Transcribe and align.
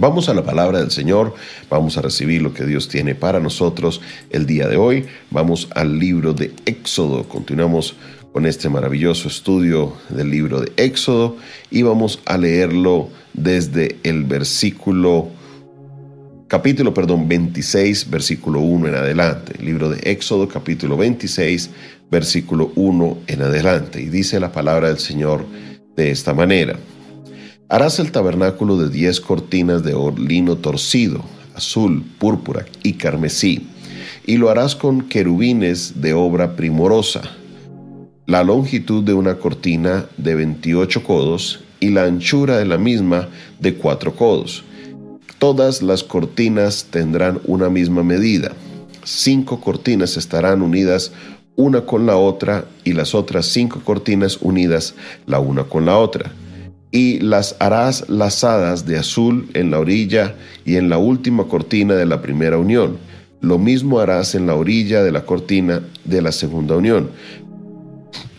Vamos 0.00 0.30
a 0.30 0.34
la 0.34 0.42
palabra 0.42 0.80
del 0.80 0.90
Señor, 0.90 1.34
vamos 1.68 1.98
a 1.98 2.00
recibir 2.00 2.40
lo 2.40 2.54
que 2.54 2.64
Dios 2.64 2.88
tiene 2.88 3.14
para 3.14 3.38
nosotros 3.38 4.00
el 4.30 4.46
día 4.46 4.66
de 4.66 4.78
hoy. 4.78 5.04
Vamos 5.30 5.68
al 5.74 5.98
libro 5.98 6.32
de 6.32 6.54
Éxodo, 6.64 7.28
continuamos 7.28 7.96
con 8.32 8.46
este 8.46 8.70
maravilloso 8.70 9.28
estudio 9.28 9.92
del 10.08 10.30
libro 10.30 10.62
de 10.62 10.72
Éxodo 10.78 11.36
y 11.70 11.82
vamos 11.82 12.18
a 12.24 12.38
leerlo 12.38 13.10
desde 13.34 13.98
el 14.02 14.24
versículo 14.24 15.28
capítulo, 16.48 16.94
perdón, 16.94 17.28
26, 17.28 18.08
versículo 18.08 18.60
1 18.60 18.88
en 18.88 18.94
adelante. 18.94 19.52
El 19.58 19.66
libro 19.66 19.90
de 19.90 20.00
Éxodo, 20.10 20.48
capítulo 20.48 20.96
26, 20.96 21.68
versículo 22.10 22.72
1 22.74 23.18
en 23.26 23.42
adelante. 23.42 24.00
Y 24.00 24.06
dice 24.06 24.40
la 24.40 24.50
palabra 24.50 24.88
del 24.88 24.98
Señor 24.98 25.44
de 25.94 26.10
esta 26.10 26.32
manera. 26.32 26.78
Harás 27.72 28.00
el 28.00 28.10
tabernáculo 28.10 28.76
de 28.78 28.88
diez 28.88 29.20
cortinas 29.20 29.84
de 29.84 29.94
lino 30.16 30.56
torcido, 30.56 31.22
azul, 31.54 32.02
púrpura 32.18 32.66
y 32.82 32.94
carmesí, 32.94 33.68
y 34.26 34.38
lo 34.38 34.50
harás 34.50 34.74
con 34.74 35.02
querubines 35.02 36.00
de 36.00 36.12
obra 36.12 36.56
primorosa. 36.56 37.22
La 38.26 38.42
longitud 38.42 39.04
de 39.04 39.14
una 39.14 39.36
cortina 39.36 40.06
de 40.16 40.34
28 40.34 41.04
codos 41.04 41.60
y 41.78 41.90
la 41.90 42.06
anchura 42.06 42.58
de 42.58 42.64
la 42.64 42.76
misma 42.76 43.28
de 43.60 43.76
cuatro 43.76 44.16
codos. 44.16 44.64
Todas 45.38 45.80
las 45.80 46.02
cortinas 46.02 46.88
tendrán 46.90 47.40
una 47.44 47.70
misma 47.70 48.02
medida. 48.02 48.50
Cinco 49.04 49.60
cortinas 49.60 50.16
estarán 50.16 50.62
unidas 50.62 51.12
una 51.54 51.82
con 51.82 52.04
la 52.04 52.16
otra 52.16 52.64
y 52.82 52.94
las 52.94 53.14
otras 53.14 53.46
cinco 53.46 53.80
cortinas 53.84 54.38
unidas 54.40 54.96
la 55.26 55.38
una 55.38 55.62
con 55.62 55.86
la 55.86 55.96
otra 55.96 56.32
y 56.92 57.20
las 57.20 57.56
harás 57.60 58.08
lazadas 58.08 58.86
de 58.86 58.98
azul 58.98 59.48
en 59.54 59.70
la 59.70 59.78
orilla 59.78 60.34
y 60.64 60.76
en 60.76 60.88
la 60.88 60.98
última 60.98 61.44
cortina 61.44 61.94
de 61.94 62.06
la 62.06 62.20
primera 62.20 62.58
unión. 62.58 62.98
Lo 63.40 63.58
mismo 63.58 64.00
harás 64.00 64.34
en 64.34 64.46
la 64.46 64.54
orilla 64.54 65.02
de 65.02 65.12
la 65.12 65.24
cortina 65.24 65.82
de 66.04 66.22
la 66.22 66.32
segunda 66.32 66.76
unión. 66.76 67.10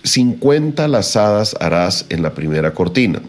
50 0.04 0.88
lazadas 0.88 1.56
harás 1.60 2.06
en 2.10 2.24
la 2.24 2.34
primera 2.34 2.74
cortina 2.74 3.22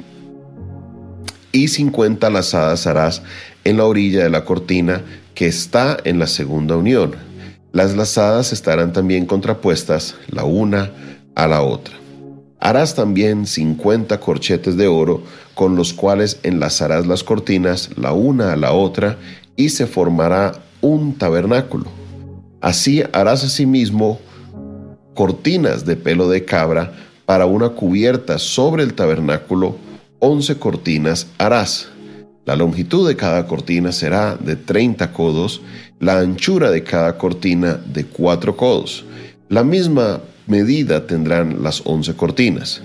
y 1.52 1.69
50 1.69 2.30
lazadas 2.30 2.86
harás 2.86 3.22
en 3.64 3.77
la 3.77 3.84
orilla 3.84 4.25
de 4.25 4.30
la 4.30 4.44
cortina 4.44 5.02
que 5.34 5.47
está 5.47 5.98
en 6.04 6.19
la 6.19 6.27
segunda 6.27 6.77
unión. 6.77 7.14
Las 7.72 7.97
lazadas 7.97 8.52
estarán 8.52 8.92
también 8.92 9.27
contrapuestas 9.27 10.16
la 10.28 10.44
una 10.44 10.91
a 11.34 11.47
la 11.47 11.62
otra. 11.62 12.02
Harás 12.64 12.94
también 12.94 13.44
cincuenta 13.46 14.20
corchetes 14.20 14.77
de 14.77 14.86
oro, 14.86 15.24
con 15.56 15.74
los 15.74 15.92
cuales 15.92 16.38
enlazarás 16.44 17.08
las 17.08 17.24
cortinas 17.24 17.91
la 17.96 18.12
una 18.12 18.52
a 18.52 18.56
la 18.56 18.70
otra, 18.70 19.19
y 19.56 19.70
se 19.70 19.88
formará 19.88 20.52
un 20.80 21.19
tabernáculo. 21.19 21.86
Así 22.60 23.02
harás 23.12 23.42
asimismo 23.42 24.20
cortinas 25.14 25.84
de 25.84 25.96
pelo 25.96 26.28
de 26.28 26.44
cabra 26.44 26.92
para 27.27 27.46
una 27.46 27.70
cubierta 27.70 28.38
sobre 28.38 28.84
el 28.84 28.94
tabernáculo, 28.94 29.74
once 30.20 30.56
cortinas 30.56 31.26
harás. 31.38 31.88
La 32.44 32.54
longitud 32.54 33.08
de 33.08 33.16
cada 33.16 33.44
cortina 33.48 33.91
será 33.91 34.36
de 34.36 34.54
treinta 34.54 35.12
codos, 35.12 35.62
la 35.98 36.20
anchura 36.20 36.70
de 36.70 36.84
cada 36.84 37.19
cortina 37.19 37.74
de 37.74 38.04
cuatro 38.04 38.56
codos. 38.56 39.04
La 39.48 39.64
misma 39.64 40.20
medida 40.46 41.06
tendrán 41.06 41.62
las 41.62 41.82
once 41.84 42.14
cortinas. 42.14 42.82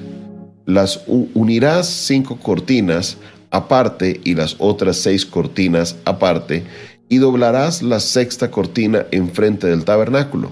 Las 0.66 1.02
unirás 1.08 1.88
cinco 1.88 2.38
cortinas 2.38 3.18
aparte 3.52 4.20
y 4.24 4.36
las 4.36 4.56
otras 4.60 4.98
seis 4.98 5.26
cortinas 5.26 5.96
aparte, 6.06 6.64
y 7.10 7.18
doblarás 7.18 7.82
la 7.82 8.00
sexta 8.00 8.52
cortina 8.52 9.06
enfrente 9.12 9.68
del 9.68 9.86
tabernáculo, 9.86 10.52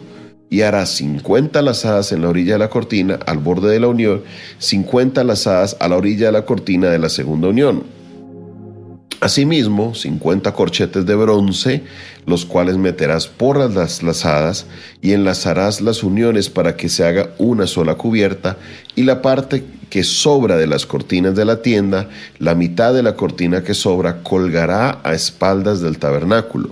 y 0.50 0.62
harás 0.62 0.90
cincuenta 0.92 1.62
lazadas 1.62 2.12
en 2.12 2.22
la 2.22 2.30
orilla 2.30 2.54
de 2.54 2.60
la 2.60 2.70
cortina 2.70 3.20
al 3.26 3.40
borde 3.40 3.72
de 3.72 3.80
la 3.80 3.88
unión, 3.88 4.24
cincuenta 4.58 5.24
lazadas 5.24 5.76
a 5.80 5.90
la 5.90 5.98
orilla 5.98 6.28
de 6.28 6.32
la 6.32 6.46
cortina 6.46 6.90
de 6.90 7.00
la 7.00 7.10
segunda 7.10 7.50
unión 7.50 7.95
Asimismo, 9.26 9.96
50 9.96 10.54
corchetes 10.54 11.04
de 11.04 11.16
bronce, 11.16 11.82
los 12.28 12.46
cuales 12.46 12.78
meterás 12.78 13.26
por 13.26 13.58
las 13.58 14.04
lazadas 14.04 14.68
y 15.02 15.14
enlazarás 15.14 15.82
las 15.82 16.04
uniones 16.04 16.52
para 16.52 16.78
que 16.78 16.90
se 16.90 17.06
haga 17.06 17.32
una 17.40 17.66
sola 17.66 17.96
cubierta 17.96 18.58
y 18.94 19.02
la 19.02 19.24
parte 19.24 19.64
que 19.90 20.04
sobra 20.04 20.58
de 20.58 20.68
las 20.68 20.86
cortinas 20.86 21.34
de 21.34 21.44
la 21.44 21.64
tienda, 21.64 22.08
la 22.38 22.54
mitad 22.54 22.94
de 22.94 23.02
la 23.02 23.16
cortina 23.16 23.64
que 23.64 23.74
sobra 23.74 24.22
colgará 24.22 25.00
a 25.04 25.16
espaldas 25.16 25.82
del 25.82 25.98
tabernáculo. 25.98 26.70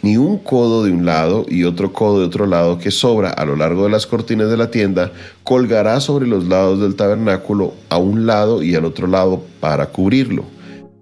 Ni 0.00 0.16
un 0.16 0.38
codo 0.38 0.84
de 0.84 0.90
un 0.90 1.04
lado 1.04 1.44
y 1.46 1.64
otro 1.64 1.92
codo 1.92 2.20
de 2.20 2.24
otro 2.24 2.46
lado 2.46 2.78
que 2.78 2.90
sobra 2.90 3.28
a 3.28 3.44
lo 3.44 3.56
largo 3.56 3.84
de 3.84 3.90
las 3.90 4.06
cortinas 4.06 4.48
de 4.48 4.56
la 4.56 4.70
tienda 4.70 5.12
colgará 5.42 6.00
sobre 6.00 6.26
los 6.26 6.44
lados 6.44 6.80
del 6.80 6.94
tabernáculo 6.94 7.74
a 7.90 7.98
un 7.98 8.24
lado 8.24 8.62
y 8.62 8.74
al 8.74 8.86
otro 8.86 9.06
lado 9.06 9.42
para 9.60 9.88
cubrirlo. 9.88 10.46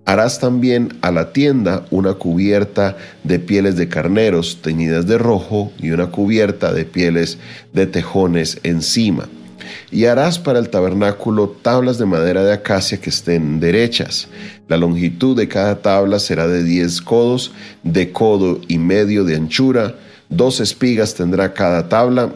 Harás 0.05 0.41
también 0.41 0.99
a 1.01 1.13
la 1.13 1.33
tienda 1.33 1.87
una 1.91 2.15
cubierta 2.15 2.97
de 3.23 3.39
pieles 3.39 3.77
de 3.77 3.89
carneros 3.89 4.59
teñidas 4.61 5.07
de 5.07 5.17
rojo 5.17 5.73
y 5.79 5.91
una 5.91 6.09
cubierta 6.09 6.73
de 6.73 6.85
pieles 6.85 7.39
de 7.73 7.87
tejones 7.87 8.59
encima. 8.65 9.29
Y 9.93 10.07
harás 10.07 10.41
para 10.41 10.59
el 10.59 10.71
tabernáculo 10.71 11.49
tablas 11.63 11.99
de 11.99 12.07
madera 12.07 12.43
de 12.43 12.53
acacia 12.53 13.01
que 13.01 13.11
estén 13.11 13.61
derechas. 13.61 14.27
La 14.67 14.77
longitud 14.77 15.37
de 15.37 15.47
cada 15.47 15.81
tabla 15.81 16.19
será 16.19 16.49
de 16.49 16.65
diez 16.65 17.01
codos, 17.01 17.53
de 17.85 18.11
codo 18.11 18.61
y 18.67 18.79
medio 18.79 19.23
de 19.23 19.37
anchura. 19.37 19.95
Dos 20.29 20.61
espigas 20.61 21.15
tendrá 21.15 21.55
cada 21.55 21.89
tabla 21.89 22.33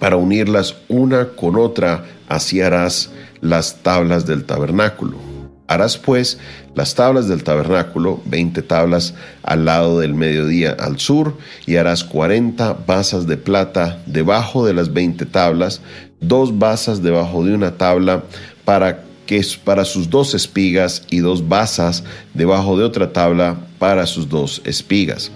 para 0.00 0.16
unirlas 0.16 0.76
una 0.88 1.28
con 1.28 1.56
otra. 1.56 2.04
Así 2.28 2.60
harás 2.60 3.10
las 3.40 3.82
tablas 3.82 4.26
del 4.26 4.44
tabernáculo. 4.44 5.35
Harás 5.68 5.98
pues 5.98 6.38
las 6.74 6.94
tablas 6.94 7.28
del 7.28 7.42
tabernáculo, 7.42 8.20
veinte 8.24 8.62
tablas 8.62 9.14
al 9.42 9.64
lado 9.64 9.98
del 9.98 10.14
mediodía 10.14 10.76
al 10.78 10.98
sur, 10.98 11.36
y 11.66 11.76
harás 11.76 12.04
cuarenta 12.04 12.76
basas 12.86 13.26
de 13.26 13.36
plata 13.36 14.00
debajo 14.06 14.64
de 14.64 14.74
las 14.74 14.92
veinte 14.92 15.26
tablas, 15.26 15.80
dos 16.20 16.58
basas 16.58 17.02
debajo 17.02 17.44
de 17.44 17.54
una 17.54 17.72
tabla 17.72 18.24
para 18.64 19.02
que 19.26 19.44
para 19.64 19.84
sus 19.84 20.08
dos 20.08 20.34
espigas 20.34 21.02
y 21.10 21.18
dos 21.18 21.48
basas 21.48 22.04
debajo 22.32 22.78
de 22.78 22.84
otra 22.84 23.12
tabla 23.12 23.56
para 23.78 24.06
sus 24.06 24.28
dos 24.28 24.62
espigas. 24.64 25.32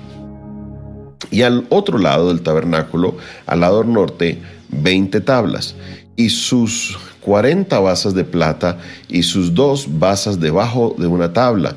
Y 1.33 1.43
al 1.43 1.67
otro 1.71 1.99
lado 1.99 2.29
del 2.29 2.43
tabernáculo, 2.43 3.17
al 3.47 3.61
lado 3.61 3.85
norte, 3.85 4.41
veinte 4.69 5.21
tablas, 5.21 5.75
y 6.17 6.31
sus 6.31 6.99
40 7.21 7.79
basas 7.81 8.15
de 8.15 8.25
plata 8.25 8.79
y 9.09 9.23
sus 9.23 9.55
dos 9.55 9.87
basas 9.99 10.41
debajo 10.41 10.95
de 10.99 11.07
una 11.07 11.33
tabla 11.33 11.77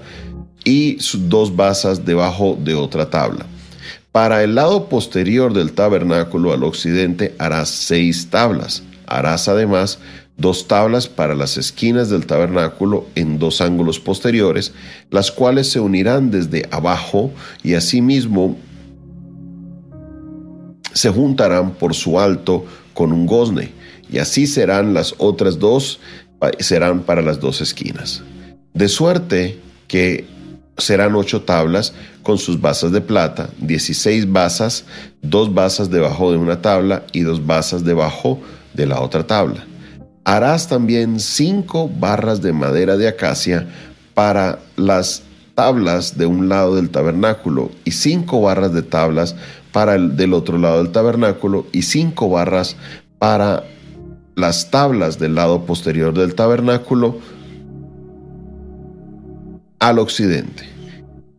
y 0.64 0.98
sus 1.00 1.30
dos 1.30 1.56
basas 1.56 2.06
debajo 2.06 2.58
de 2.60 2.76
otra 2.76 3.10
tabla. 3.10 3.46
Para 4.12 4.44
el 4.44 4.56
lado 4.56 4.90
posterior 4.90 5.54
del 5.54 5.74
tabernáculo 5.74 6.54
al 6.54 6.64
occidente 6.64 7.36
harás 7.40 7.70
seis 7.70 8.30
tablas. 8.30 8.84
Harás 9.08 9.48
además 9.48 10.00
dos 10.38 10.68
tablas 10.68 11.08
para 11.08 11.36
las 11.36 11.58
esquinas 11.58 12.10
del 12.10 12.26
tabernáculo 12.26 13.06
en 13.16 13.40
dos 13.40 13.60
ángulos 13.60 14.00
posteriores, 14.00 14.74
las 15.10 15.32
cuales 15.32 15.70
se 15.72 15.80
unirán 15.80 16.32
desde 16.32 16.68
abajo 16.72 17.32
y 17.64 17.74
asimismo 17.74 18.56
se 20.94 21.10
juntarán 21.10 21.72
por 21.72 21.96
su 21.96 22.20
alto 22.20 22.66
con 22.94 23.12
un 23.12 23.26
gozne 23.26 23.83
y 24.14 24.20
así 24.20 24.46
serán 24.46 24.94
las 24.94 25.16
otras 25.18 25.58
dos, 25.58 26.00
serán 26.60 27.02
para 27.02 27.24
las 27.24 27.40
dos 27.40 27.62
esquinas. 27.62 28.22
De 28.76 28.88
suerte 28.88 29.60
que 29.88 30.28
serán 30.78 31.16
ocho 31.16 31.42
tablas 31.42 31.94
con 32.22 32.38
sus 32.38 32.62
basas 32.62 32.92
de 32.92 33.02
plata, 33.02 33.50
dieciséis 33.58 34.32
basas, 34.32 34.86
dos 35.24 35.52
basas 35.52 35.90
debajo 35.90 36.32
de 36.32 36.38
una 36.38 36.62
tabla 36.62 37.04
y 37.12 37.22
dos 37.22 37.44
basas 37.44 37.84
debajo 37.84 38.40
de 38.76 38.86
la 38.86 39.02
otra 39.02 39.26
tabla. 39.26 39.66
Harás 40.26 40.68
también 40.68 41.20
cinco 41.20 41.90
barras 41.90 42.40
de 42.44 42.54
madera 42.54 42.98
de 42.98 43.08
acacia 43.08 43.68
para 44.14 44.60
las 44.76 45.24
tablas 45.56 46.20
de 46.20 46.28
un 46.28 46.50
lado 46.50 46.76
del 46.76 46.92
tabernáculo 46.92 47.72
y 47.84 47.92
cinco 47.92 48.42
barras 48.42 48.74
de 48.74 48.84
tablas 48.84 49.36
para 49.72 49.96
el 49.96 50.16
del 50.16 50.34
otro 50.34 50.60
lado 50.60 50.84
del 50.84 50.92
tabernáculo 50.92 51.66
y 51.72 51.82
cinco 51.82 52.30
barras 52.30 52.76
para 53.18 53.64
las 54.36 54.72
tablas 54.72 55.20
del 55.20 55.36
lado 55.36 55.66
posterior 55.66 56.14
del 56.14 56.36
tabernáculo 56.36 57.20
al 59.80 60.00
occidente. 60.00 60.74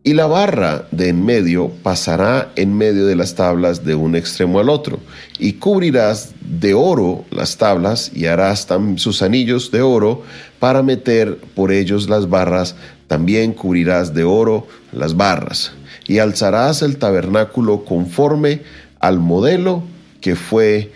Y 0.03 0.13
la 0.13 0.27
barra 0.27 0.87
de 0.91 1.09
en 1.09 1.25
medio 1.25 1.71
pasará 1.81 2.51
en 2.55 2.77
medio 2.77 3.07
de 3.07 3.15
las 3.15 3.33
tablas 3.33 3.83
de 3.83 3.95
un 3.95 4.15
extremo 4.15 4.59
al 4.59 4.69
otro, 4.69 4.99
y 5.39 5.53
cubrirás 5.53 6.35
de 6.41 6.75
oro 6.75 7.25
las 7.31 7.57
tablas 7.57 8.11
y 8.13 8.27
harás 8.27 8.67
sus 8.97 9.23
anillos 9.23 9.71
de 9.71 9.81
oro 9.81 10.21
para 10.59 10.83
meter 10.83 11.37
por 11.55 11.71
ellos 11.71 12.07
las 12.07 12.29
barras. 12.29 12.75
También 13.07 13.53
cubrirás 13.53 14.13
de 14.13 14.23
oro 14.23 14.67
las 14.91 15.17
barras. 15.17 15.71
Y 16.07 16.19
alzarás 16.19 16.83
el 16.83 16.97
tabernáculo 16.97 17.83
conforme 17.83 18.61
al 18.99 19.19
modelo 19.19 19.81
que 20.21 20.35
fue 20.35 20.91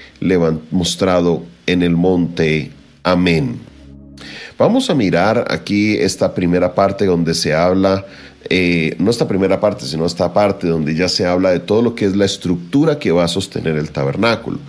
mostrado 0.69 1.44
en 1.71 1.83
el 1.83 1.95
monte. 1.95 2.71
Amén. 3.04 3.60
Vamos 4.57 4.89
a 4.89 4.95
mirar 4.95 5.45
aquí 5.50 5.95
esta 5.95 6.33
primera 6.33 6.75
parte 6.75 7.06
donde 7.06 7.33
se 7.33 7.54
habla, 7.54 8.06
eh, 8.50 8.95
no 9.00 9.10
esta 9.10 9.27
primera 9.27 9.60
parte, 9.60 9.86
sino 9.86 10.06
esta 10.06 10.33
parte 10.33 10.68
donde 10.68 10.95
ya 10.95 11.07
se 11.07 11.25
habla 11.25 11.51
de 11.51 11.60
todo 11.60 11.81
lo 11.81 11.95
que 11.95 12.06
es 12.06 12.16
la 12.16 12.25
estructura 12.25 13.00
que 13.00 13.12
va 13.12 13.24
a 13.24 13.27
sostener 13.27 13.77
el 13.77 13.92
tabernáculo. 13.92 14.60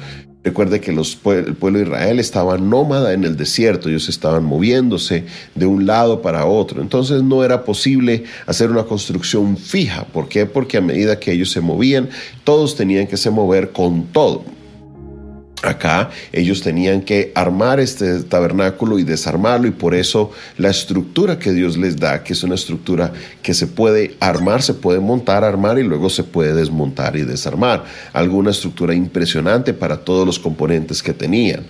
Recuerde 0.43 0.81
que 0.81 0.91
el 0.91 1.56
pueblo 1.56 1.79
de 1.79 1.85
Israel 1.85 2.19
estaba 2.19 2.56
nómada 2.56 3.12
en 3.12 3.25
el 3.25 3.37
desierto, 3.37 3.91
ellos 3.91 4.08
estaban 4.08 4.43
moviéndose 4.43 5.25
de 5.55 5.67
un 5.67 5.87
lado 5.87 6.23
para 6.23 6.46
otro. 6.46 6.81
Entonces 6.81 7.23
no 7.23 7.44
era 7.44 7.64
posible 7.64 8.25
hacer 8.46 8.70
una 8.70 8.85
construcción 8.85 9.58
fija. 9.58 10.05
¿Por 10.05 10.29
qué? 10.29 10.46
Porque 10.46 10.79
a 10.79 10.81
medida 10.81 11.20
que 11.20 11.32
ellos 11.32 11.50
se 11.50 11.61
movían, 11.61 12.08
todos 12.44 12.75
tenían 12.75 13.06
que 13.06 13.19
se 13.19 13.31
mover 13.31 13.73
con 13.73 14.05
todo. 14.05 14.44
Acá 15.62 16.08
ellos 16.32 16.62
tenían 16.62 17.02
que 17.02 17.32
armar 17.34 17.80
este 17.80 18.22
tabernáculo 18.22 18.98
y 18.98 19.04
desarmarlo 19.04 19.68
y 19.68 19.72
por 19.72 19.94
eso 19.94 20.30
la 20.56 20.70
estructura 20.70 21.38
que 21.38 21.52
Dios 21.52 21.76
les 21.76 21.98
da, 21.98 22.24
que 22.24 22.32
es 22.32 22.42
una 22.42 22.54
estructura 22.54 23.12
que 23.42 23.52
se 23.52 23.66
puede 23.66 24.16
armar, 24.20 24.62
se 24.62 24.72
puede 24.72 25.00
montar, 25.00 25.44
armar 25.44 25.78
y 25.78 25.82
luego 25.82 26.08
se 26.08 26.24
puede 26.24 26.54
desmontar 26.54 27.14
y 27.16 27.22
desarmar. 27.22 27.84
Alguna 28.14 28.52
estructura 28.52 28.94
impresionante 28.94 29.74
para 29.74 29.98
todos 29.98 30.24
los 30.24 30.38
componentes 30.38 31.02
que 31.02 31.12
tenían. 31.12 31.66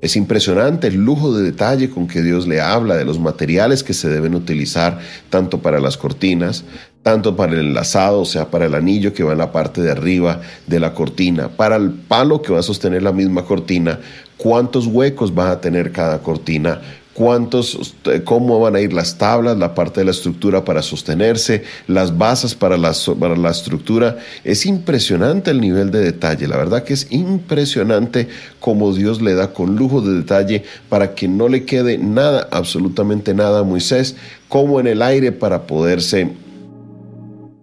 Es 0.00 0.14
impresionante 0.14 0.86
el 0.86 0.94
lujo 0.94 1.36
de 1.36 1.42
detalle 1.42 1.90
con 1.90 2.06
que 2.06 2.22
Dios 2.22 2.46
le 2.46 2.60
habla 2.60 2.96
de 2.96 3.04
los 3.04 3.18
materiales 3.18 3.82
que 3.82 3.94
se 3.94 4.08
deben 4.08 4.36
utilizar 4.36 5.00
tanto 5.28 5.58
para 5.58 5.80
las 5.80 5.96
cortinas, 5.96 6.64
tanto 7.02 7.34
para 7.34 7.54
el 7.54 7.60
enlazado, 7.60 8.20
o 8.20 8.24
sea, 8.24 8.48
para 8.48 8.66
el 8.66 8.74
anillo 8.74 9.12
que 9.12 9.24
va 9.24 9.32
en 9.32 9.38
la 9.38 9.50
parte 9.50 9.80
de 9.80 9.90
arriba 9.90 10.40
de 10.68 10.78
la 10.78 10.94
cortina, 10.94 11.48
para 11.48 11.74
el 11.76 11.90
palo 11.90 12.42
que 12.42 12.52
va 12.52 12.60
a 12.60 12.62
sostener 12.62 13.02
la 13.02 13.12
misma 13.12 13.44
cortina, 13.44 13.98
cuántos 14.36 14.86
huecos 14.86 15.36
va 15.36 15.50
a 15.50 15.60
tener 15.60 15.90
cada 15.90 16.20
cortina, 16.20 16.80
cuántos, 17.18 17.96
cómo 18.22 18.60
van 18.60 18.76
a 18.76 18.80
ir 18.80 18.92
las 18.92 19.18
tablas, 19.18 19.58
la 19.58 19.74
parte 19.74 20.02
de 20.02 20.04
la 20.04 20.12
estructura 20.12 20.64
para 20.64 20.82
sostenerse, 20.82 21.64
las 21.88 22.16
bases 22.16 22.54
para 22.54 22.76
la, 22.76 22.94
para 23.18 23.36
la 23.36 23.50
estructura. 23.50 24.18
Es 24.44 24.66
impresionante 24.66 25.50
el 25.50 25.60
nivel 25.60 25.90
de 25.90 25.98
detalle, 25.98 26.46
la 26.46 26.56
verdad 26.56 26.84
que 26.84 26.94
es 26.94 27.08
impresionante 27.10 28.28
cómo 28.60 28.94
Dios 28.94 29.20
le 29.20 29.34
da 29.34 29.52
con 29.52 29.74
lujo 29.74 30.00
de 30.00 30.14
detalle 30.14 30.62
para 30.88 31.16
que 31.16 31.26
no 31.26 31.48
le 31.48 31.64
quede 31.64 31.98
nada, 31.98 32.46
absolutamente 32.52 33.34
nada 33.34 33.60
a 33.60 33.64
Moisés, 33.64 34.14
como 34.48 34.78
en 34.78 34.86
el 34.86 35.02
aire 35.02 35.32
para 35.32 35.66
poderse 35.66 36.30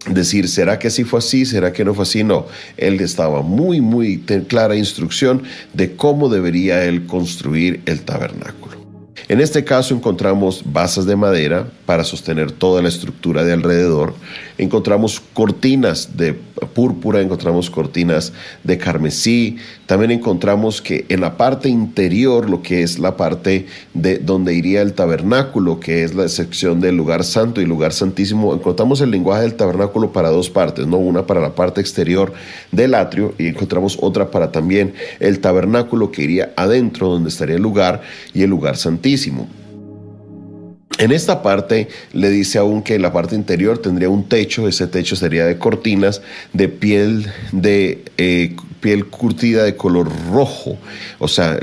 decir, 0.09 0.49
¿será 0.49 0.77
que 0.77 0.89
así 0.89 1.05
fue 1.05 1.19
así? 1.19 1.45
¿Será 1.45 1.71
que 1.71 1.85
no 1.85 1.93
fue 1.93 2.03
así? 2.03 2.25
No, 2.25 2.45
él 2.75 2.99
estaba 2.99 3.41
muy, 3.41 3.79
muy 3.79 4.17
clara 4.19 4.75
instrucción 4.75 5.43
de 5.73 5.95
cómo 5.95 6.27
debería 6.27 6.83
él 6.83 7.05
construir 7.05 7.79
el 7.85 8.01
tabernáculo. 8.01 8.64
En 9.27 9.41
este 9.41 9.63
caso 9.63 9.95
encontramos 9.95 10.61
basas 10.63 11.07
de 11.07 11.15
madera 11.15 11.67
para 11.87 12.03
sostener 12.03 12.51
toda 12.51 12.83
la 12.83 12.89
estructura 12.89 13.43
de 13.43 13.53
alrededor. 13.53 14.13
Encontramos 14.59 15.19
cortinas 15.33 16.15
de 16.15 16.33
púrpura, 16.73 17.21
encontramos 17.21 17.71
cortinas 17.71 18.33
de 18.63 18.77
carmesí. 18.77 19.57
También 19.87 20.11
encontramos 20.11 20.79
que 20.79 21.05
en 21.09 21.21
la 21.21 21.37
parte 21.37 21.69
interior, 21.69 22.49
lo 22.49 22.61
que 22.61 22.83
es 22.83 22.99
la 22.99 23.17
parte 23.17 23.65
de 23.95 24.19
donde 24.19 24.53
iría 24.53 24.83
el 24.83 24.93
tabernáculo, 24.93 25.79
que 25.79 26.03
es 26.03 26.13
la 26.13 26.29
sección 26.29 26.79
del 26.79 26.95
lugar 26.95 27.23
santo 27.23 27.61
y 27.61 27.65
lugar 27.65 27.93
santísimo, 27.93 28.53
encontramos 28.53 29.01
el 29.01 29.09
lenguaje 29.09 29.41
del 29.41 29.55
tabernáculo 29.55 30.13
para 30.13 30.29
dos 30.29 30.51
partes, 30.51 30.85
¿no? 30.85 30.97
Una 30.97 31.25
para 31.25 31.41
la 31.41 31.55
parte 31.55 31.81
exterior 31.81 32.31
del 32.71 32.93
atrio 32.93 33.33
y 33.39 33.47
encontramos 33.47 33.97
otra 34.01 34.29
para 34.29 34.51
también 34.51 34.93
el 35.19 35.39
tabernáculo 35.39 36.11
que 36.11 36.23
iría 36.23 36.53
adentro, 36.55 37.09
donde 37.09 37.29
estaría 37.29 37.55
el 37.55 37.61
lugar 37.63 38.01
y 38.33 38.43
el 38.43 38.51
lugar 38.51 38.77
santísimo. 38.77 39.14
En 40.97 41.11
esta 41.11 41.41
parte 41.41 41.89
le 42.13 42.29
dice 42.29 42.57
aún 42.57 42.81
que 42.81 42.97
la 42.99 43.11
parte 43.11 43.35
interior 43.35 43.77
tendría 43.77 44.09
un 44.09 44.29
techo, 44.29 44.67
ese 44.67 44.87
techo 44.87 45.15
sería 45.15 45.45
de 45.45 45.57
cortinas 45.57 46.21
de 46.53 46.69
piel 46.69 47.27
de 47.51 48.05
eh, 48.17 48.55
piel 48.85 49.07
curtida 49.07 49.63
de 49.63 49.75
color 49.75 50.07
rojo. 50.31 50.77
O 51.17 51.27
sea, 51.27 51.59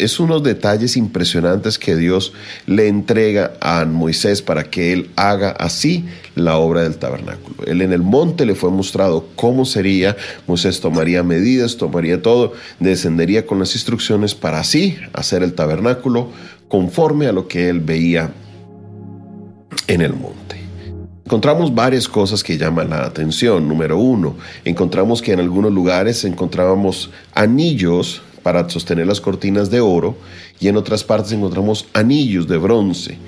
es 0.00 0.18
unos 0.18 0.42
detalles 0.42 0.96
impresionantes 0.96 1.78
que 1.78 1.94
Dios 1.94 2.32
le 2.66 2.88
entrega 2.88 3.52
a 3.60 3.84
Moisés 3.84 4.42
para 4.42 4.64
que 4.64 4.92
él 4.92 5.08
haga 5.14 5.50
así 5.50 6.06
la 6.34 6.56
obra 6.56 6.82
del 6.82 6.96
tabernáculo. 6.96 7.64
Él 7.64 7.80
en 7.80 7.92
el 7.92 8.02
monte 8.02 8.44
le 8.44 8.56
fue 8.56 8.72
mostrado 8.72 9.28
cómo 9.36 9.64
sería, 9.66 10.16
Moisés 10.48 10.80
tomaría 10.80 11.22
medidas, 11.22 11.76
tomaría 11.76 12.22
todo, 12.22 12.54
descendería 12.80 13.46
con 13.46 13.60
las 13.60 13.74
instrucciones 13.74 14.34
para 14.34 14.58
así 14.58 14.98
hacer 15.12 15.44
el 15.44 15.54
tabernáculo 15.54 16.32
conforme 16.68 17.26
a 17.26 17.32
lo 17.32 17.48
que 17.48 17.68
él 17.68 17.80
veía 17.80 18.32
en 19.86 20.02
el 20.02 20.12
monte. 20.12 20.38
Encontramos 21.24 21.74
varias 21.74 22.08
cosas 22.08 22.42
que 22.42 22.56
llaman 22.56 22.88
la 22.88 23.04
atención. 23.04 23.68
Número 23.68 23.98
uno, 23.98 24.36
encontramos 24.64 25.20
que 25.20 25.32
en 25.32 25.40
algunos 25.40 25.72
lugares 25.72 26.24
encontrábamos 26.24 27.10
anillos 27.34 28.22
para 28.42 28.68
sostener 28.70 29.06
las 29.06 29.20
cortinas 29.20 29.70
de 29.70 29.80
oro 29.80 30.16
y 30.58 30.68
en 30.68 30.76
otras 30.76 31.04
partes 31.04 31.32
encontramos 31.32 31.86
anillos 31.92 32.48
de 32.48 32.56
bronce. 32.56 33.18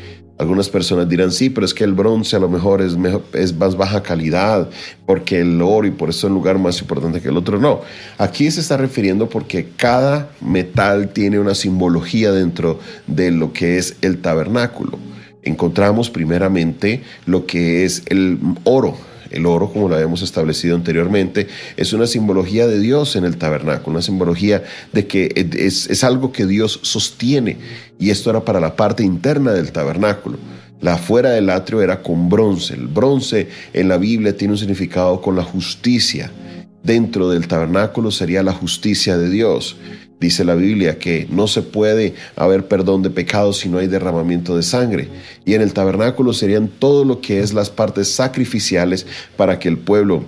Algunas 0.40 0.70
personas 0.70 1.06
dirán, 1.06 1.32
sí, 1.32 1.50
pero 1.50 1.66
es 1.66 1.74
que 1.74 1.84
el 1.84 1.92
bronce 1.92 2.34
a 2.34 2.38
lo 2.38 2.48
mejor 2.48 2.80
es, 2.80 2.96
es 3.34 3.54
más 3.54 3.76
baja 3.76 4.02
calidad 4.02 4.70
porque 5.04 5.42
el 5.42 5.60
oro 5.60 5.86
y 5.86 5.90
por 5.90 6.08
eso 6.08 6.20
es 6.20 6.24
un 6.24 6.32
lugar 6.32 6.58
más 6.58 6.80
importante 6.80 7.20
que 7.20 7.28
el 7.28 7.36
otro. 7.36 7.58
No, 7.58 7.82
aquí 8.16 8.50
se 8.50 8.60
está 8.60 8.78
refiriendo 8.78 9.28
porque 9.28 9.68
cada 9.76 10.30
metal 10.40 11.10
tiene 11.10 11.38
una 11.38 11.54
simbología 11.54 12.32
dentro 12.32 12.80
de 13.06 13.32
lo 13.32 13.52
que 13.52 13.76
es 13.76 13.96
el 14.00 14.22
tabernáculo. 14.22 14.98
Encontramos 15.42 16.08
primeramente 16.08 17.02
lo 17.26 17.44
que 17.44 17.84
es 17.84 18.02
el 18.06 18.38
oro, 18.64 18.96
el 19.30 19.46
oro, 19.46 19.72
como 19.72 19.88
lo 19.88 19.94
habíamos 19.94 20.22
establecido 20.22 20.76
anteriormente, 20.76 21.48
es 21.76 21.92
una 21.92 22.06
simbología 22.06 22.66
de 22.66 22.78
Dios 22.78 23.16
en 23.16 23.24
el 23.24 23.36
tabernáculo, 23.36 23.92
una 23.96 24.02
simbología 24.02 24.62
de 24.92 25.06
que 25.06 25.32
es, 25.56 25.88
es 25.88 26.04
algo 26.04 26.32
que 26.32 26.46
Dios 26.46 26.80
sostiene. 26.82 27.58
Y 27.98 28.10
esto 28.10 28.30
era 28.30 28.44
para 28.44 28.60
la 28.60 28.76
parte 28.76 29.02
interna 29.02 29.52
del 29.52 29.72
tabernáculo. 29.72 30.38
La 30.80 30.94
afuera 30.94 31.30
del 31.30 31.50
atrio 31.50 31.82
era 31.82 32.02
con 32.02 32.28
bronce. 32.28 32.74
El 32.74 32.86
bronce 32.86 33.48
en 33.72 33.88
la 33.88 33.98
Biblia 33.98 34.36
tiene 34.36 34.52
un 34.52 34.58
significado 34.58 35.20
con 35.20 35.36
la 35.36 35.42
justicia. 35.44 36.30
Dentro 36.82 37.28
del 37.28 37.46
tabernáculo 37.46 38.10
sería 38.10 38.42
la 38.42 38.52
justicia 38.52 39.18
de 39.18 39.28
Dios. 39.28 39.76
Dice 40.20 40.44
la 40.44 40.54
Biblia 40.54 40.98
que 40.98 41.26
no 41.30 41.46
se 41.46 41.62
puede 41.62 42.14
haber 42.36 42.68
perdón 42.68 43.02
de 43.02 43.08
pecados 43.08 43.58
si 43.58 43.70
no 43.70 43.78
hay 43.78 43.86
derramamiento 43.86 44.54
de 44.54 44.62
sangre. 44.62 45.08
Y 45.46 45.54
en 45.54 45.62
el 45.62 45.72
tabernáculo 45.72 46.34
serían 46.34 46.68
todo 46.68 47.06
lo 47.06 47.22
que 47.22 47.40
es 47.40 47.54
las 47.54 47.70
partes 47.70 48.12
sacrificiales 48.12 49.06
para 49.38 49.58
que 49.58 49.68
el 49.68 49.78
pueblo 49.78 50.22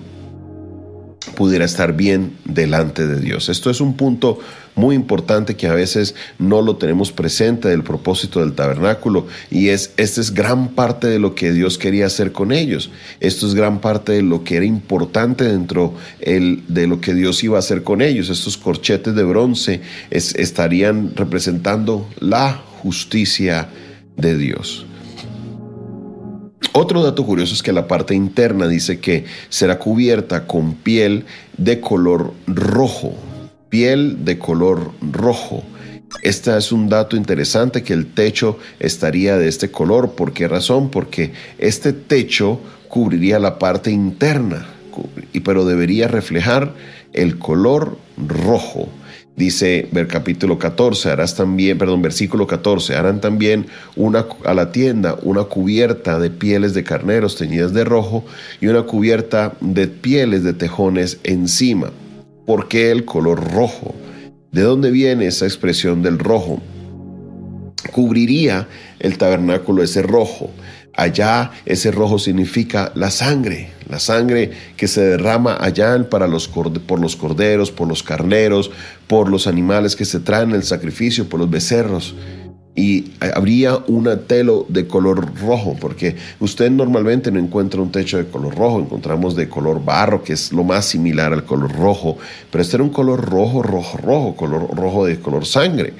pudiera 1.36 1.64
estar 1.64 1.92
bien 1.94 2.36
delante 2.44 3.06
de 3.06 3.20
Dios. 3.20 3.48
Esto 3.48 3.70
es 3.70 3.80
un 3.80 3.94
punto 3.96 4.38
muy 4.74 4.94
importante 4.94 5.56
que 5.56 5.66
a 5.66 5.74
veces 5.74 6.14
no 6.38 6.62
lo 6.62 6.76
tenemos 6.76 7.12
presente 7.12 7.68
del 7.68 7.82
propósito 7.82 8.40
del 8.40 8.54
tabernáculo 8.54 9.26
y 9.50 9.68
es 9.68 9.92
esta 9.96 10.20
es 10.20 10.32
gran 10.32 10.68
parte 10.68 11.06
de 11.06 11.18
lo 11.18 11.34
que 11.34 11.52
Dios 11.52 11.78
quería 11.78 12.06
hacer 12.06 12.32
con 12.32 12.52
ellos. 12.52 12.90
Esto 13.20 13.46
es 13.46 13.54
gran 13.54 13.80
parte 13.80 14.12
de 14.12 14.22
lo 14.22 14.44
que 14.44 14.56
era 14.56 14.66
importante 14.66 15.44
dentro 15.44 15.94
el, 16.20 16.62
de 16.68 16.86
lo 16.86 17.00
que 17.00 17.14
Dios 17.14 17.42
iba 17.44 17.56
a 17.56 17.60
hacer 17.60 17.82
con 17.82 18.00
ellos. 18.02 18.30
Estos 18.30 18.56
corchetes 18.56 19.14
de 19.14 19.24
bronce 19.24 19.82
estarían 20.10 21.14
representando 21.14 22.08
la 22.18 22.62
justicia 22.82 23.68
de 24.16 24.36
Dios. 24.36 24.86
Otro 26.74 27.02
dato 27.02 27.26
curioso 27.26 27.54
es 27.54 27.62
que 27.62 27.72
la 27.72 27.86
parte 27.86 28.14
interna 28.14 28.66
dice 28.66 28.98
que 28.98 29.26
será 29.50 29.78
cubierta 29.78 30.46
con 30.46 30.74
piel 30.74 31.26
de 31.58 31.80
color 31.80 32.32
rojo, 32.46 33.14
piel 33.72 34.26
de 34.26 34.38
color 34.38 34.92
rojo. 35.00 35.62
Este 36.20 36.54
es 36.54 36.72
un 36.72 36.90
dato 36.90 37.16
interesante 37.16 37.82
que 37.82 37.94
el 37.94 38.12
techo 38.12 38.58
estaría 38.78 39.38
de 39.38 39.48
este 39.48 39.70
color. 39.70 40.10
¿Por 40.10 40.34
qué 40.34 40.46
razón? 40.46 40.90
Porque 40.90 41.32
este 41.56 41.94
techo 41.94 42.60
cubriría 42.88 43.38
la 43.38 43.58
parte 43.58 43.90
interna, 43.90 44.66
pero 45.42 45.64
debería 45.64 46.06
reflejar 46.06 46.74
el 47.14 47.38
color 47.38 47.96
rojo. 48.18 48.90
Dice 49.36 49.88
ver 49.90 50.06
capítulo 50.06 50.58
14, 50.58 51.08
harás 51.08 51.34
también, 51.34 51.78
perdón, 51.78 52.02
versículo 52.02 52.46
14, 52.46 52.94
harán 52.94 53.22
también 53.22 53.68
una, 53.96 54.26
a 54.44 54.52
la 54.52 54.70
tienda 54.70 55.16
una 55.22 55.44
cubierta 55.44 56.18
de 56.18 56.28
pieles 56.28 56.74
de 56.74 56.84
carneros 56.84 57.36
teñidas 57.36 57.72
de 57.72 57.84
rojo 57.84 58.26
y 58.60 58.66
una 58.66 58.82
cubierta 58.82 59.54
de 59.62 59.88
pieles 59.88 60.44
de 60.44 60.52
tejones 60.52 61.20
encima. 61.24 61.90
¿Por 62.46 62.66
qué 62.66 62.90
el 62.90 63.04
color 63.04 63.52
rojo? 63.52 63.94
¿De 64.50 64.62
dónde 64.62 64.90
viene 64.90 65.26
esa 65.26 65.44
expresión 65.44 66.02
del 66.02 66.18
rojo? 66.18 66.60
Cubriría 67.92 68.68
el 68.98 69.16
tabernáculo 69.16 69.82
ese 69.82 70.02
rojo. 70.02 70.50
Allá 70.94 71.52
ese 71.64 71.92
rojo 71.92 72.18
significa 72.18 72.90
la 72.96 73.10
sangre, 73.10 73.70
la 73.88 73.98
sangre 73.98 74.50
que 74.76 74.88
se 74.88 75.02
derrama 75.02 75.56
allá 75.58 76.10
para 76.10 76.26
los, 76.26 76.48
por 76.48 77.00
los 77.00 77.16
corderos, 77.16 77.70
por 77.70 77.86
los 77.86 78.02
carneros, 78.02 78.72
por 79.06 79.30
los 79.30 79.46
animales 79.46 79.94
que 79.94 80.04
se 80.04 80.20
traen 80.20 80.50
el 80.50 80.64
sacrificio, 80.64 81.28
por 81.28 81.38
los 81.38 81.48
becerros 81.48 82.14
y 82.74 83.12
habría 83.20 83.76
un 83.86 84.08
telo 84.26 84.64
de 84.68 84.86
color 84.86 85.38
rojo, 85.40 85.76
porque 85.78 86.16
usted 86.40 86.70
normalmente 86.70 87.30
no 87.30 87.38
encuentra 87.38 87.82
un 87.82 87.92
techo 87.92 88.16
de 88.16 88.26
color 88.26 88.54
rojo, 88.54 88.80
encontramos 88.80 89.36
de 89.36 89.48
color 89.48 89.84
barro, 89.84 90.22
que 90.22 90.32
es 90.32 90.52
lo 90.52 90.64
más 90.64 90.86
similar 90.86 91.34
al 91.34 91.44
color 91.44 91.70
rojo, 91.72 92.16
pero 92.50 92.62
este 92.62 92.76
era 92.76 92.84
un 92.84 92.90
color 92.90 93.28
rojo, 93.28 93.62
rojo, 93.62 93.98
rojo, 93.98 94.36
color 94.36 94.74
rojo 94.74 95.04
de 95.04 95.20
color 95.20 95.44
sangre 95.44 95.92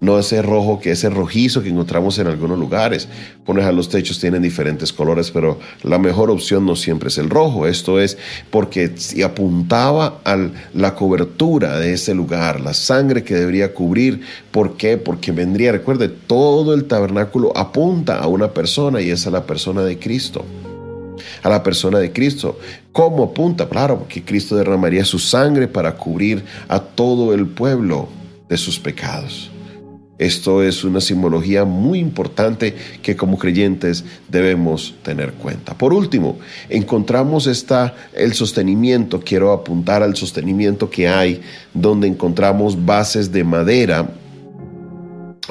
no 0.00 0.18
ese 0.18 0.40
rojo 0.40 0.80
que 0.80 0.92
ese 0.92 1.10
rojizo 1.10 1.62
que 1.62 1.68
encontramos 1.68 2.18
en 2.18 2.26
algunos 2.26 2.58
lugares. 2.58 3.08
Pones 3.44 3.66
a 3.66 3.72
los 3.72 3.88
techos, 3.88 4.18
tienen 4.18 4.42
diferentes 4.42 4.92
colores, 4.92 5.30
pero 5.30 5.58
la 5.82 5.98
mejor 5.98 6.30
opción 6.30 6.64
no 6.64 6.74
siempre 6.74 7.08
es 7.08 7.18
el 7.18 7.28
rojo. 7.28 7.66
Esto 7.66 8.00
es 8.00 8.16
porque 8.50 8.92
si 8.96 9.22
apuntaba 9.22 10.20
a 10.24 10.48
la 10.74 10.94
cobertura 10.94 11.78
de 11.78 11.92
ese 11.92 12.14
lugar, 12.14 12.60
la 12.60 12.72
sangre 12.72 13.22
que 13.22 13.34
debería 13.34 13.74
cubrir. 13.74 14.22
¿Por 14.50 14.76
qué? 14.76 14.96
Porque 14.96 15.32
vendría, 15.32 15.72
recuerde, 15.72 16.08
todo 16.08 16.72
el 16.72 16.86
tabernáculo 16.86 17.52
apunta 17.56 18.18
a 18.18 18.26
una 18.26 18.52
persona 18.52 19.02
y 19.02 19.10
es 19.10 19.26
a 19.26 19.30
la 19.30 19.44
persona 19.44 19.82
de 19.82 19.98
Cristo 19.98 20.44
a 21.42 21.48
la 21.48 21.62
persona 21.62 21.98
de 21.98 22.12
Cristo. 22.12 22.58
¿Cómo 22.92 23.24
apunta? 23.24 23.68
Claro, 23.68 23.98
porque 23.98 24.22
Cristo 24.22 24.56
derramaría 24.56 25.04
su 25.04 25.18
sangre 25.18 25.68
para 25.68 25.96
cubrir 25.96 26.44
a 26.68 26.80
todo 26.80 27.34
el 27.34 27.46
pueblo 27.46 28.08
de 28.48 28.56
sus 28.56 28.78
pecados. 28.78 29.50
Esto 30.20 30.62
es 30.62 30.84
una 30.84 31.00
simbología 31.00 31.64
muy 31.64 31.98
importante 31.98 32.74
que 33.02 33.16
como 33.16 33.38
creyentes 33.38 34.04
debemos 34.28 34.94
tener 35.02 35.32
cuenta. 35.32 35.72
Por 35.72 35.94
último, 35.94 36.38
encontramos 36.68 37.46
esta, 37.46 37.94
el 38.12 38.34
sostenimiento, 38.34 39.20
quiero 39.20 39.50
apuntar 39.50 40.02
al 40.02 40.14
sostenimiento 40.16 40.90
que 40.90 41.08
hay, 41.08 41.40
donde 41.72 42.06
encontramos 42.06 42.84
bases 42.84 43.32
de 43.32 43.44
madera 43.44 44.10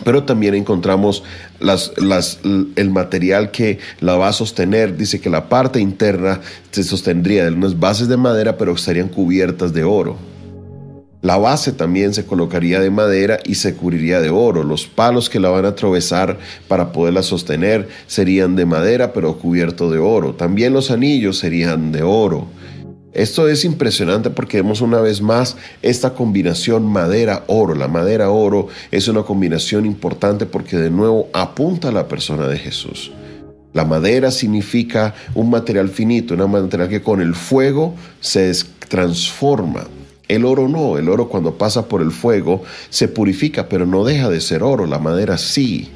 pero 0.06 0.24
también 0.24 0.54
encontramos 0.54 1.24
el 1.60 2.90
material 2.90 3.52
que 3.52 3.80
la 4.00 4.16
va 4.16 4.30
a 4.30 4.34
sostener. 4.34 4.96
Dice 4.96 5.20
que 5.20 5.30
la 5.30 5.50
parte 5.50 5.82
interna 5.82 6.40
se 6.72 6.84
sostendría 6.84 7.44
de 7.44 7.52
unas 7.52 7.78
bases 7.78 8.08
de 8.08 8.16
madera, 8.16 8.58
pero 8.58 8.74
estarían 8.74 9.10
cubiertas 9.10 9.74
de 9.74 9.84
oro. 9.84 10.29
La 11.22 11.38
base 11.38 11.74
también 11.74 12.14
se 12.14 12.26
colocaría 12.26 12.80
de 12.80 12.92
madera 12.92 13.40
y 13.44 13.56
se 13.56 13.76
cubriría 13.76 14.22
de 14.22 14.30
oro. 14.30 14.64
Los 14.64 14.88
palos 14.88 15.30
que 15.30 15.42
la 15.42 15.50
van 15.50 15.66
a 15.66 15.70
atravesar 15.70 16.40
para 16.70 16.94
poderla 16.94 17.24
sostener 17.24 17.90
serían 18.08 18.56
de 18.56 18.66
madera 18.66 19.12
pero 19.12 19.38
cubierto 19.38 19.90
de 19.92 20.00
oro. 20.00 20.36
También 20.36 20.72
los 20.72 20.92
anillos 20.92 21.38
serían 21.38 21.92
de 21.92 22.04
oro. 22.04 22.48
Esto 23.12 23.50
es 23.50 23.66
impresionante 23.66 24.30
porque 24.30 24.62
vemos 24.62 24.80
una 24.80 25.02
vez 25.02 25.22
más 25.22 25.58
esta 25.82 26.14
combinación 26.14 26.86
madera-oro. 26.86 27.76
La 27.76 27.90
madera-oro 27.90 28.68
es 28.90 29.10
una 29.10 29.24
combinación 29.24 29.86
importante 29.86 30.46
porque 30.46 30.78
de 30.78 30.90
nuevo 30.90 31.28
apunta 31.34 31.90
a 31.90 31.92
la 31.92 32.08
persona 32.08 32.48
de 32.48 32.60
Jesús. 32.60 33.12
La 33.74 33.84
madera 33.84 34.32
significa 34.32 35.16
un 35.36 35.50
material 35.50 35.90
finito, 35.90 36.34
una 36.34 36.48
material 36.48 36.88
que 36.88 37.02
con 37.02 37.20
el 37.20 37.36
fuego 37.36 37.94
se 38.22 38.54
transforma. 38.88 39.86
El 40.30 40.46
oro 40.46 40.68
no, 40.68 40.98
el 40.98 41.10
oro 41.10 41.28
cuando 41.28 41.58
pasa 41.58 41.88
por 41.88 42.04
el 42.04 42.12
fuego 42.12 42.62
se 42.90 43.08
purifica, 43.08 43.68
pero 43.68 43.88
no 43.88 44.06
deja 44.06 44.30
de 44.30 44.40
ser 44.40 44.62
oro, 44.62 44.86
la 44.86 45.00
madera 45.00 45.40
sí. 45.40 45.90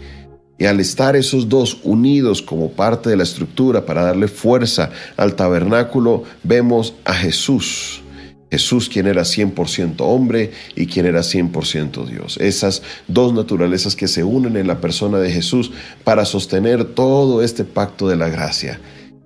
Y 0.58 0.66
al 0.66 0.80
estar 0.80 1.16
esos 1.16 1.50
dos 1.50 1.80
unidos 1.84 2.42
como 2.42 2.72
parte 2.72 3.12
de 3.12 3.16
la 3.16 3.24
estructura 3.24 3.86
para 3.86 4.04
darle 4.04 4.28
fuerza 4.28 4.90
al 5.18 5.36
tabernáculo, 5.36 6.24
vemos 6.44 6.96
a 7.06 7.14
Jesús. 7.14 8.02
Jesús 8.50 8.90
quien 8.90 9.06
era 9.06 9.22
100% 9.22 9.98
hombre 10.00 10.52
y 10.76 10.88
quien 10.88 11.06
era 11.06 11.22
100% 11.22 12.06
Dios. 12.06 12.38
Esas 12.38 12.82
dos 13.08 13.34
naturalezas 13.34 13.96
que 13.96 14.08
se 14.08 14.24
unen 14.24 14.58
en 14.58 14.68
la 14.68 14.82
persona 14.82 15.20
de 15.20 15.32
Jesús 15.32 15.72
para 16.04 16.26
sostener 16.26 16.86
todo 16.86 17.44
este 17.44 17.66
pacto 17.66 18.08
de 18.08 18.16
la 18.16 18.30
gracia. 18.30 18.80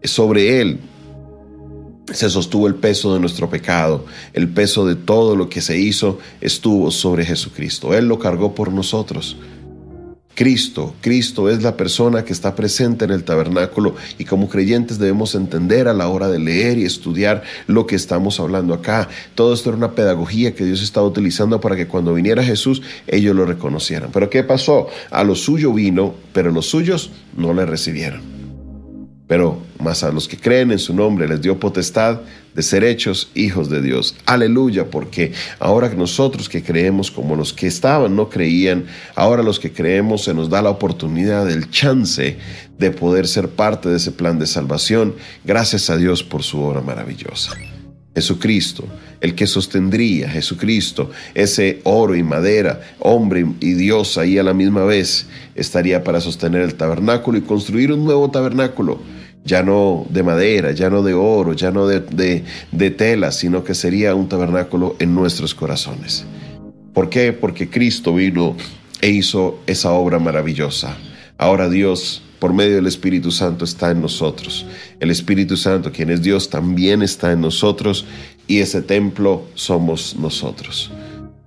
Sobre 0.04 0.60
él 0.60 0.80
se 2.18 2.30
sostuvo 2.30 2.68
el 2.68 2.76
peso 2.76 3.14
de 3.14 3.20
nuestro 3.20 3.50
pecado, 3.50 4.06
el 4.34 4.50
peso 4.50 4.86
de 4.86 4.96
todo 4.96 5.36
lo 5.36 5.50
que 5.50 5.62
se 5.62 5.78
hizo 5.78 6.20
estuvo 6.42 6.92
sobre 6.92 7.26
Jesucristo. 7.26 7.94
Él 7.94 8.08
lo 8.08 8.20
cargó 8.20 8.56
por 8.56 8.74
nosotros. 8.74 9.38
Cristo, 10.38 10.94
Cristo 11.02 11.50
es 11.50 11.64
la 11.64 11.76
persona 11.76 12.24
que 12.24 12.32
está 12.32 12.54
presente 12.54 13.06
en 13.06 13.12
el 13.12 13.24
tabernáculo 13.24 13.96
y 14.20 14.26
como 14.26 14.48
creyentes 14.48 15.00
debemos 15.00 15.34
entender 15.34 15.88
a 15.88 15.96
la 15.96 16.10
hora 16.10 16.28
de 16.28 16.38
leer 16.38 16.78
y 16.78 16.86
estudiar 16.86 17.42
lo 17.66 17.88
que 17.88 17.96
estamos 17.96 18.40
hablando 18.40 18.76
acá. 18.76 19.10
Todo 19.34 19.52
esto 19.56 19.70
era 19.70 19.78
una 19.78 19.96
pedagogía 19.96 20.54
que 20.54 20.64
Dios 20.64 20.84
estaba 20.84 21.08
utilizando 21.08 21.60
para 21.60 21.76
que 21.76 21.88
cuando 21.88 22.14
viniera 22.14 22.44
Jesús 22.44 22.84
ellos 23.08 23.36
lo 23.36 23.46
reconocieran. 23.46 24.12
Pero 24.14 24.30
¿qué 24.30 24.44
pasó? 24.44 24.90
A 25.10 25.24
lo 25.24 25.34
suyo 25.34 25.74
vino, 25.74 26.14
pero 26.34 26.52
los 26.52 26.68
suyos 26.68 27.10
no 27.36 27.52
le 27.56 27.66
recibieron. 27.66 28.37
Pero 29.28 29.62
más 29.80 30.04
a 30.04 30.12
los 30.12 30.28
que 30.28 30.38
creen 30.38 30.72
en 30.72 30.80
su 30.80 30.94
nombre 30.94 31.28
les 31.28 31.42
dio 31.42 31.60
potestad 31.60 32.22
de 32.56 32.64
ser 32.64 32.84
hechos 32.84 33.30
hijos 33.36 33.70
de 33.70 33.82
Dios. 33.82 34.16
Aleluya, 34.26 34.90
porque 34.90 35.34
ahora 35.60 35.90
nosotros 35.90 36.50
que 36.50 36.64
creemos 36.64 37.12
como 37.12 37.36
los 37.36 37.54
que 37.54 37.68
estaban 37.68 38.16
no 38.16 38.30
creían, 38.30 38.86
ahora 39.16 39.44
los 39.44 39.60
que 39.60 39.72
creemos 39.72 40.24
se 40.24 40.34
nos 40.34 40.50
da 40.50 40.62
la 40.62 40.72
oportunidad 40.72 41.46
del 41.46 41.70
chance 41.70 42.38
de 42.80 42.92
poder 42.92 43.28
ser 43.28 43.50
parte 43.50 43.90
de 43.90 43.98
ese 43.98 44.12
plan 44.12 44.40
de 44.40 44.48
salvación. 44.48 45.14
Gracias 45.46 45.90
a 45.90 45.98
Dios 45.98 46.24
por 46.24 46.42
su 46.42 46.60
obra 46.62 46.82
maravillosa. 46.82 47.52
Jesucristo, 48.18 48.84
el 49.22 49.36
que 49.36 49.46
sostendría, 49.46 50.28
Jesucristo, 50.28 51.12
ese 51.36 51.82
oro 51.84 52.16
y 52.16 52.24
madera, 52.24 52.82
hombre 52.98 53.46
y 53.60 53.74
Dios 53.74 54.18
ahí 54.18 54.40
a 54.40 54.44
la 54.44 54.56
misma 54.56 54.86
vez, 54.86 55.28
estaría 55.54 56.04
para 56.04 56.20
sostener 56.20 56.64
el 56.64 56.74
tabernáculo 56.74 57.38
y 57.38 57.42
construir 57.42 57.92
un 57.92 58.06
nuevo 58.06 58.32
tabernáculo 58.32 59.00
ya 59.46 59.62
no 59.62 60.08
de 60.10 60.24
madera, 60.24 60.72
ya 60.72 60.90
no 60.90 61.04
de 61.04 61.14
oro, 61.14 61.54
ya 61.54 61.70
no 61.70 61.86
de, 61.86 62.44
de, 62.72 62.90
tela, 62.90 63.32
sino 63.32 63.64
que 63.64 63.76
sería 63.76 64.16
un 64.16 64.28
tabernáculo 64.28 64.96
en 64.98 65.14
nuestros 65.14 65.54
corazones. 65.54 66.26
¿Por 66.94 67.10
qué? 67.10 67.34
Porque 67.34 67.70
Cristo 67.70 68.16
vino 68.16 68.58
e 69.00 69.10
hizo 69.10 69.60
esa 69.68 69.92
obra 69.92 70.18
maravillosa. 70.18 70.98
Ahora 71.38 71.70
Dios, 71.70 72.24
por 72.40 72.54
medio 72.54 72.76
del 72.76 72.88
Espíritu 72.88 73.32
Santo, 73.32 73.66
está 73.66 73.92
en 73.92 74.02
nosotros. 74.02 74.66
El 75.00 75.12
Espíritu 75.12 75.58
Santo, 75.58 75.92
quien 75.92 76.10
es 76.10 76.22
Dios, 76.22 76.50
también 76.50 77.02
está 77.02 77.32
en 77.32 77.42
nosotros 77.42 78.06
y 78.48 78.60
ese 78.60 78.82
templo 78.82 79.48
somos 79.56 80.16
nosotros. 80.16 80.92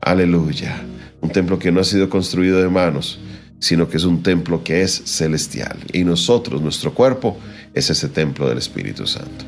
Aleluya. 0.01 0.83
Un 1.21 1.31
templo 1.31 1.59
que 1.59 1.71
no 1.71 1.81
ha 1.81 1.85
sido 1.85 2.09
construido 2.09 2.61
de 2.61 2.69
manos, 2.69 3.21
sino 3.59 3.89
que 3.89 3.99
es 3.99 4.05
un 4.05 4.23
templo 4.23 4.65
que 4.65 4.83
es 4.83 5.03
celestial. 5.05 5.79
Y 5.93 6.05
nosotros, 6.05 6.63
nuestro 6.63 6.95
cuerpo, 6.95 7.39
es 7.75 7.91
ese 7.91 8.09
templo 8.09 8.49
del 8.49 8.59
Espíritu 8.59 9.07
Santo. 9.07 9.45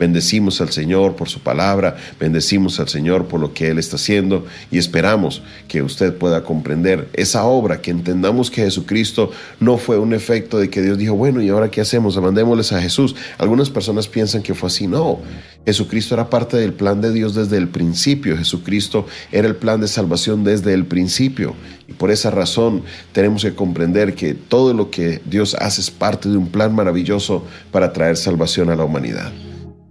Bendecimos 0.00 0.62
al 0.62 0.70
Señor 0.70 1.14
por 1.14 1.28
su 1.28 1.40
palabra, 1.40 1.94
bendecimos 2.18 2.80
al 2.80 2.88
Señor 2.88 3.26
por 3.26 3.38
lo 3.38 3.52
que 3.52 3.68
Él 3.68 3.78
está 3.78 3.96
haciendo 3.96 4.46
y 4.70 4.78
esperamos 4.78 5.42
que 5.68 5.82
usted 5.82 6.14
pueda 6.14 6.42
comprender 6.42 7.10
esa 7.12 7.44
obra, 7.44 7.82
que 7.82 7.90
entendamos 7.90 8.50
que 8.50 8.62
Jesucristo 8.62 9.30
no 9.60 9.76
fue 9.76 9.98
un 9.98 10.14
efecto 10.14 10.58
de 10.58 10.70
que 10.70 10.80
Dios 10.80 10.96
dijo, 10.96 11.12
bueno, 11.16 11.42
¿y 11.42 11.50
ahora 11.50 11.70
qué 11.70 11.82
hacemos? 11.82 12.16
Mandémosles 12.16 12.72
a 12.72 12.80
Jesús. 12.80 13.14
Algunas 13.36 13.68
personas 13.68 14.08
piensan 14.08 14.42
que 14.42 14.54
fue 14.54 14.68
así. 14.68 14.86
No, 14.86 15.18
Jesucristo 15.66 16.14
era 16.14 16.30
parte 16.30 16.56
del 16.56 16.72
plan 16.72 17.02
de 17.02 17.12
Dios 17.12 17.34
desde 17.34 17.58
el 17.58 17.68
principio. 17.68 18.38
Jesucristo 18.38 19.06
era 19.30 19.48
el 19.48 19.56
plan 19.56 19.82
de 19.82 19.88
salvación 19.88 20.44
desde 20.44 20.72
el 20.72 20.86
principio. 20.86 21.54
Y 21.88 21.92
por 21.92 22.10
esa 22.10 22.30
razón 22.30 22.84
tenemos 23.12 23.42
que 23.42 23.54
comprender 23.54 24.14
que 24.14 24.32
todo 24.32 24.72
lo 24.72 24.90
que 24.90 25.20
Dios 25.26 25.54
hace 25.60 25.82
es 25.82 25.90
parte 25.90 26.30
de 26.30 26.38
un 26.38 26.48
plan 26.48 26.74
maravilloso 26.74 27.44
para 27.70 27.92
traer 27.92 28.16
salvación 28.16 28.70
a 28.70 28.76
la 28.76 28.84
humanidad. 28.84 29.30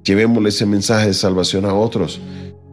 Llevémosle 0.10 0.50
ese 0.50 0.66
mensaje 0.66 1.06
de 1.06 1.14
salvación 1.14 1.66
a 1.66 1.76
otros. 1.76 2.20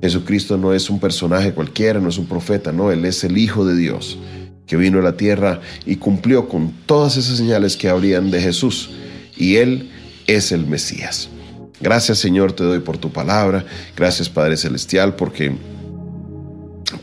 Jesucristo 0.00 0.56
no 0.56 0.72
es 0.72 0.88
un 0.88 0.98
personaje 0.98 1.52
cualquiera, 1.52 2.00
no 2.00 2.08
es 2.08 2.16
un 2.16 2.24
profeta, 2.24 2.72
no, 2.72 2.90
Él 2.90 3.04
es 3.04 3.24
el 3.24 3.36
Hijo 3.36 3.66
de 3.66 3.76
Dios 3.76 4.16
que 4.66 4.78
vino 4.78 5.00
a 5.00 5.02
la 5.02 5.18
tierra 5.18 5.60
y 5.84 5.96
cumplió 5.96 6.48
con 6.48 6.72
todas 6.86 7.18
esas 7.18 7.36
señales 7.36 7.76
que 7.76 7.90
habrían 7.90 8.30
de 8.30 8.40
Jesús. 8.40 8.88
Y 9.36 9.56
Él 9.56 9.90
es 10.26 10.50
el 10.50 10.66
Mesías. 10.66 11.28
Gracias 11.78 12.16
Señor 12.20 12.54
te 12.54 12.64
doy 12.64 12.78
por 12.78 12.96
tu 12.96 13.12
palabra. 13.12 13.66
Gracias 13.94 14.30
Padre 14.30 14.56
Celestial 14.56 15.14
porque 15.14 15.54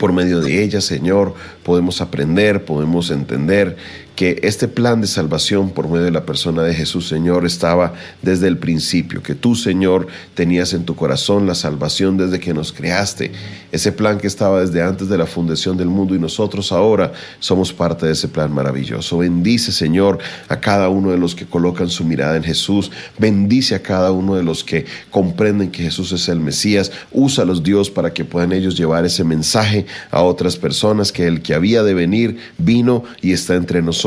por 0.00 0.12
medio 0.12 0.40
de 0.40 0.64
ella, 0.64 0.80
Señor, 0.80 1.34
podemos 1.62 2.00
aprender, 2.00 2.64
podemos 2.64 3.12
entender 3.12 3.76
que 4.16 4.38
este 4.42 4.68
plan 4.68 5.00
de 5.00 5.08
salvación 5.08 5.70
por 5.70 5.88
medio 5.88 6.04
de 6.04 6.10
la 6.12 6.24
persona 6.24 6.62
de 6.62 6.72
Jesús, 6.72 7.08
Señor, 7.08 7.44
estaba 7.44 7.94
desde 8.22 8.46
el 8.46 8.58
principio, 8.58 9.22
que 9.22 9.34
tú, 9.34 9.56
Señor, 9.56 10.06
tenías 10.34 10.72
en 10.72 10.84
tu 10.84 10.94
corazón 10.94 11.46
la 11.46 11.54
salvación 11.54 12.16
desde 12.16 12.38
que 12.38 12.54
nos 12.54 12.72
creaste, 12.72 13.32
ese 13.72 13.90
plan 13.90 14.18
que 14.18 14.28
estaba 14.28 14.60
desde 14.60 14.82
antes 14.82 15.08
de 15.08 15.18
la 15.18 15.26
fundación 15.26 15.76
del 15.76 15.88
mundo 15.88 16.14
y 16.14 16.20
nosotros 16.20 16.70
ahora 16.70 17.12
somos 17.40 17.72
parte 17.72 18.06
de 18.06 18.12
ese 18.12 18.28
plan 18.28 18.52
maravilloso. 18.52 19.18
Bendice, 19.18 19.72
Señor, 19.72 20.18
a 20.48 20.60
cada 20.60 20.88
uno 20.88 21.10
de 21.10 21.18
los 21.18 21.34
que 21.34 21.46
colocan 21.46 21.88
su 21.88 22.04
mirada 22.04 22.36
en 22.36 22.44
Jesús, 22.44 22.92
bendice 23.18 23.74
a 23.74 23.82
cada 23.82 24.12
uno 24.12 24.36
de 24.36 24.44
los 24.44 24.62
que 24.62 24.86
comprenden 25.10 25.72
que 25.72 25.82
Jesús 25.82 26.12
es 26.12 26.28
el 26.28 26.38
Mesías, 26.38 26.92
úsalos 27.10 27.64
Dios 27.64 27.90
para 27.90 28.12
que 28.12 28.24
puedan 28.24 28.52
ellos 28.52 28.76
llevar 28.76 29.04
ese 29.04 29.24
mensaje 29.24 29.86
a 30.12 30.22
otras 30.22 30.56
personas, 30.56 31.10
que 31.10 31.26
el 31.26 31.42
que 31.42 31.54
había 31.54 31.82
de 31.82 31.94
venir 31.94 32.38
vino 32.58 33.02
y 33.20 33.32
está 33.32 33.56
entre 33.56 33.82
nosotros 33.82 34.03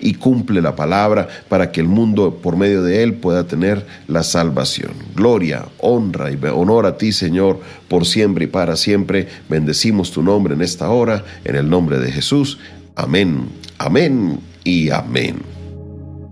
y 0.00 0.14
cumple 0.14 0.60
la 0.60 0.74
palabra 0.74 1.28
para 1.48 1.70
que 1.70 1.80
el 1.80 1.86
mundo 1.86 2.38
por 2.42 2.56
medio 2.56 2.82
de 2.82 3.02
él 3.02 3.14
pueda 3.14 3.46
tener 3.46 3.86
la 4.06 4.22
salvación. 4.22 4.92
Gloria, 5.14 5.66
honra 5.78 6.30
y 6.30 6.38
honor 6.46 6.86
a 6.86 6.96
ti, 6.96 7.12
Señor, 7.12 7.60
por 7.88 8.06
siempre 8.06 8.44
y 8.44 8.48
para 8.48 8.76
siempre. 8.76 9.28
Bendecimos 9.48 10.10
tu 10.10 10.22
nombre 10.22 10.54
en 10.54 10.62
esta 10.62 10.90
hora, 10.90 11.24
en 11.44 11.56
el 11.56 11.68
nombre 11.68 11.98
de 11.98 12.10
Jesús. 12.10 12.58
Amén, 12.96 13.48
amén 13.78 14.40
y 14.64 14.90
amén. 14.90 15.57